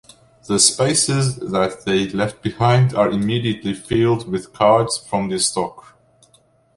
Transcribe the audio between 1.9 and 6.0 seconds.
left behind are immediately filled with cards from the stock.